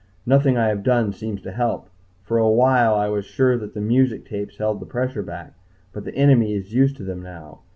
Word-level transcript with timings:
Nothing 0.25 0.57
I 0.57 0.69
have 0.69 0.81
done 0.81 1.13
seems 1.13 1.43
to 1.43 1.51
help. 1.51 1.87
For 2.23 2.39
a 2.39 2.49
while 2.49 2.95
I 2.95 3.07
was 3.07 3.23
sure 3.23 3.55
that 3.59 3.75
the 3.75 3.81
music 3.81 4.25
tapes 4.25 4.57
held 4.57 4.79
the 4.79 4.87
pressure 4.87 5.21
back, 5.21 5.53
but 5.93 6.05
the 6.05 6.15
enemy 6.15 6.55
is 6.55 6.73
used 6.73 6.97
to 6.97 7.03
them 7.03 7.21
now. 7.21 7.59